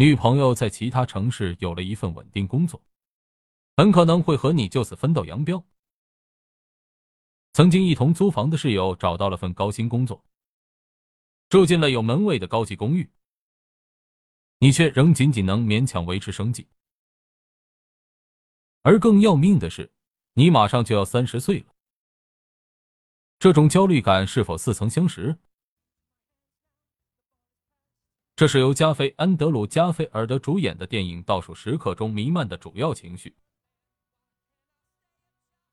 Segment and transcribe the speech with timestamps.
[0.00, 2.80] 女朋友在其他城市有了一份稳定工作，
[3.76, 5.60] 很可能会和你就此分道扬镳。
[7.52, 10.24] 曾经一同租房的室友找到了份高薪工作，
[11.48, 13.10] 住进了有门卫的高级公寓，
[14.60, 16.68] 你却仍仅仅能勉强维持生计。
[18.82, 19.90] 而更要命的是，
[20.34, 21.74] 你马上就要三十岁了，
[23.40, 25.36] 这种焦虑感是否似曾相识？
[28.38, 33.34] 这是由加菲·安德鲁·加菲尔德主演的电影《倒数时刻》中弥漫的主要情绪。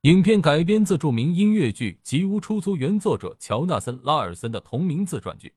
[0.00, 5.52] 影片改编自著名音乐剧《吉屋出租》原作者乔纳森·拉尔森的同名自传剧，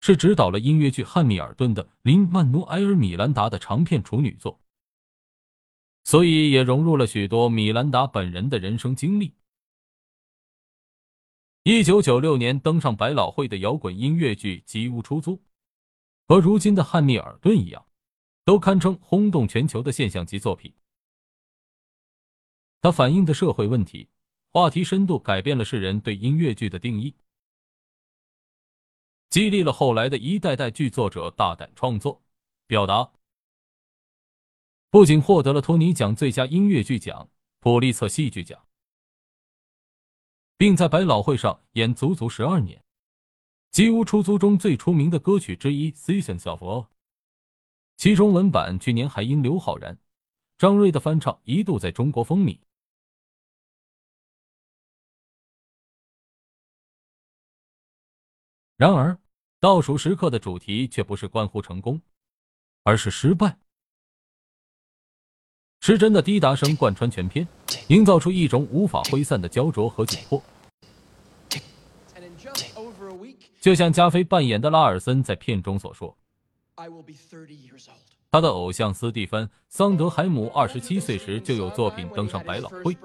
[0.00, 4.58] 是执导了音乐剧《汉密尔顿》的林·曼努埃尔·米兰达的长片处女作，
[6.04, 9.34] 所以也融入了许多米兰达本人的人生经历。
[11.64, 15.32] 一九九六年登上百老汇的摇滚音乐剧《吉屋出租》。
[16.26, 17.86] 和如今的汉密尔顿一样，
[18.44, 20.74] 都堪称轰动全球的现象级作品。
[22.80, 24.08] 它反映的社会问题、
[24.52, 27.14] 话题深度改变了世人对音乐剧的定义，
[29.30, 32.22] 激励了后来的一代代剧作者大胆创作、
[32.66, 33.12] 表达。
[34.90, 37.28] 不仅获得了托尼奖最佳音乐剧奖、
[37.60, 38.66] 普利策戏剧奖，
[40.56, 42.78] 并在百老汇上演足足十二年。
[43.70, 46.84] 《吉屋出租》中最出名的歌曲之一《Seasons of All》，
[47.96, 49.98] 其中文版去年还因刘昊然、
[50.56, 52.58] 张睿的翻唱一度在中国风靡。
[58.76, 59.18] 然而，
[59.60, 62.00] 倒数时刻的主题却不是关乎成功，
[62.82, 63.58] 而是失败。
[65.80, 67.46] 失真的滴答声贯穿全片，
[67.88, 70.42] 营造出一种无法挥散的焦灼和紧迫。
[73.66, 76.16] 就像加菲扮演的拉尔森在片中所说，
[78.30, 82.96] 他的偶像斯蒂芬·桑德海姆二十七岁时就有作品登上百老汇，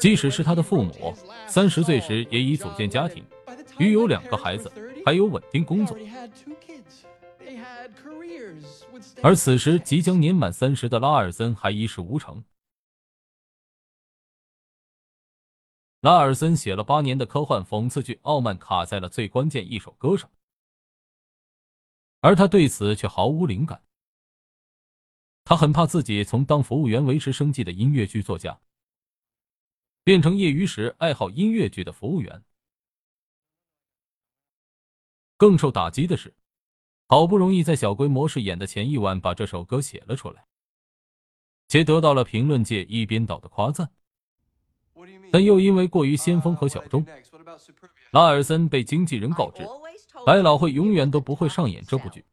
[0.00, 1.14] 即使是他的父母，
[1.46, 3.22] 三十岁时也已组建家庭，
[3.78, 4.68] 育有两个孩子，
[5.06, 5.96] 还有稳定工作。
[9.22, 12.42] 而此时即将年满三十的拉尔森还一事无成。
[16.00, 20.30] 拉尔森写了八年的科幻讽刺剧《傲慢》卡在了最关键一首歌上，
[22.20, 23.82] 而他对此却毫无灵感。
[25.44, 28.58] 他很怕自己从当服务员维持生计的音乐剧作家，
[30.02, 32.44] 变成业余时爱好音乐剧的服务员。
[35.36, 36.34] 更受打击的是，
[37.08, 40.46] 好不容易在小规模试演的前一晚把这首歌写了出来，
[41.68, 43.92] 且得到了评论界一边倒的夸赞。
[45.32, 47.04] 但又因为过于先锋和小众，
[48.10, 49.66] 拉尔森被经纪人告知，
[50.26, 52.24] 百老汇永远都不会上演这部剧。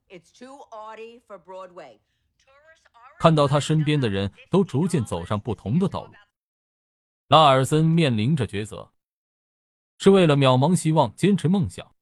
[3.20, 6.14] 看到他身边的人都逐渐走上不同的道路，
[7.28, 8.92] 拉尔森面临着抉择：
[9.98, 11.96] 是为了渺茫希望坚持梦想，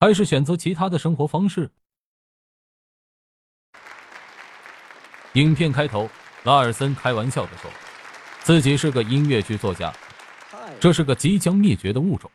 [0.00, 1.70] 还是选择其他的生活方式？
[5.34, 6.08] 影片开头，
[6.44, 7.70] 拉尔森开玩笑的说。
[8.48, 9.94] 自己是个音乐剧作家，
[10.80, 12.30] 这是个即将灭绝的物种。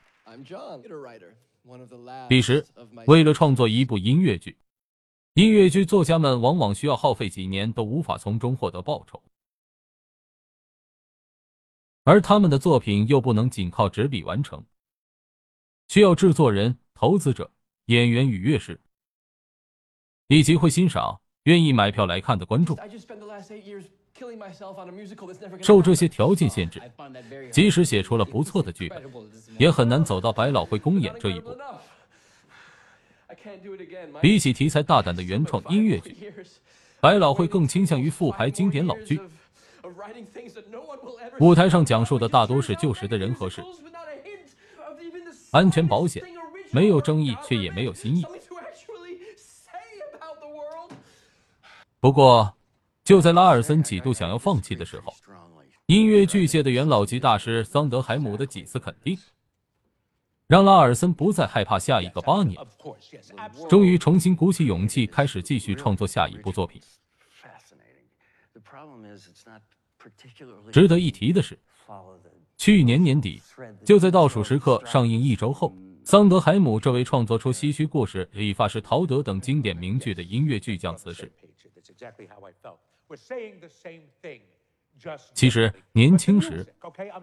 [2.29, 2.63] 彼时，
[3.07, 4.55] 为了创作一部音乐剧，
[5.33, 9.23] 音乐剧作家们往往需要耗费几年都无法从中获得报酬，
[12.03, 14.63] 而他们的作品又不能仅靠纸笔完成，
[15.87, 17.49] 需要制作人、投资者、
[17.85, 18.79] 演员与乐师，
[20.27, 22.77] 以及会欣赏、愿意买票来看的观众。
[25.61, 26.81] 受这些条件限制，
[27.51, 29.03] 即使写出了不错的剧本，
[29.57, 31.57] 也很难走到百老汇公演这一步。
[34.21, 36.33] 比起题材大胆的原创音乐剧，
[36.99, 39.19] 百老汇更倾向于复排经典老剧。
[41.39, 43.63] 舞台上讲述的大多是旧时的人和事，
[45.51, 46.23] 安全保险，
[46.71, 48.25] 没有争议，却也没有新意。
[51.99, 52.53] 不过。
[53.03, 55.13] 就在拉尔森几度想要放弃的时候，
[55.87, 59.17] 音乐巨蟹的元老级大师桑德海姆的几次肯定，
[60.47, 62.57] 让拉尔森不再害怕下一个八年，
[63.69, 66.81] 终于重新鼓起勇气，开始继续创作下一部作品。
[70.71, 71.59] 值得一提的是，
[72.55, 73.41] 去年年底，
[73.85, 81.29] 就在倒数时刻上映一周后，桑德海姆这位创作出《唏嘘故事》《理发师陶德》等经典名剧的音乐巨匠辞世。
[85.33, 86.65] 其实年轻时，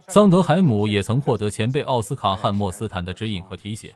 [0.08, 3.94] 桑德海姆也曾获得前辈奥斯卡·汉默斯坦的指引和提携。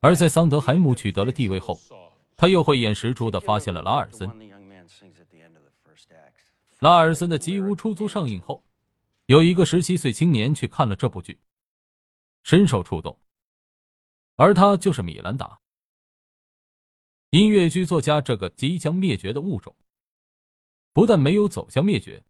[0.00, 1.80] 而在桑德海姆取得了地位后，
[2.36, 4.30] 他又慧眼识珠的发现了拉尔森。
[6.80, 8.62] 拉尔森的《吉屋出租》上映后，
[9.24, 11.40] 有一个十七岁青年去看了这部剧，
[12.42, 13.18] 深受触动，
[14.36, 15.58] 而他就是米兰达。
[17.30, 19.74] 音乐剧作家这个即将灭绝的物种，
[20.92, 22.24] 不但没有走向灭绝，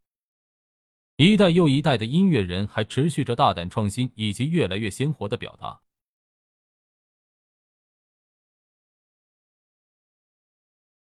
[1.17, 5.81] 一代又一代的音乐人还持续着大胆创新以及越来越鲜活的表达。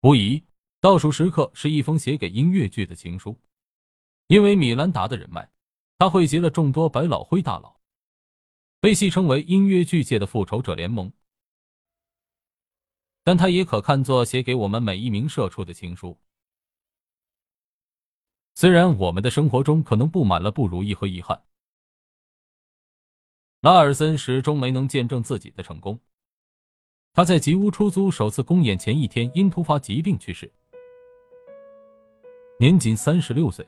[0.03, 0.43] 无疑，
[0.81, 3.39] 倒数时刻是一封写给音乐剧的情书。
[4.29, 5.51] 因为米兰达的人脉，
[5.99, 7.81] 他汇集了众多百老汇大佬，
[8.81, 11.13] 被戏称为音乐剧界的复仇者联盟。
[13.22, 16.19] 但他也可看作写给我们每一名社畜的情书。
[18.55, 21.43] 虽然我们的生活中可能布满了不如意和遗憾，
[23.61, 25.99] 拉尔森始终没能见证自己的成功。
[27.12, 30.50] 他在《吉屋出租》首次公演前一天因突发疾病去世，
[32.58, 33.67] 年仅三十六岁。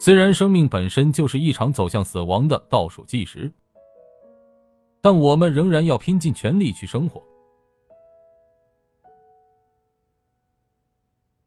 [0.00, 3.52] 虽然生命本身就是一场走向死亡的倒数计时，
[5.04, 7.22] 但我们仍然要拼尽全力去生活。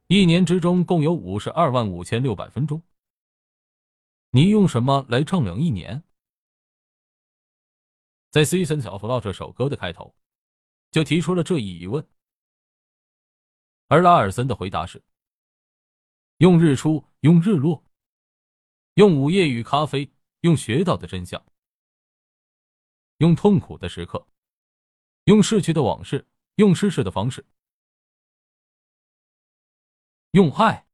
[0.06, 2.80] 一年之中共有五十二万五千六百分钟，
[4.30, 6.04] 你用什么来丈量一年？
[8.30, 10.14] 在《Seasons of Love》这首歌的开头，
[10.92, 12.08] 就提出了这一疑问，
[13.88, 15.04] 而拉尔森的回答是：
[16.38, 17.84] 用日出，用日落，
[18.94, 20.12] 用午夜与咖啡，
[20.42, 21.44] 用学到的真相，
[23.18, 24.28] 用痛苦的时刻，
[25.26, 27.46] 用逝去的往事，用失事的方式，
[30.32, 30.87] 用爱。